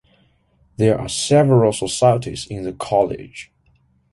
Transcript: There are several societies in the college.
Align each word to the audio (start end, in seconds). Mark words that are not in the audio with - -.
There 0.77 0.99
are 0.99 1.07
several 1.07 1.71
societies 1.71 2.47
in 2.47 2.63
the 2.63 2.73
college. 2.73 3.51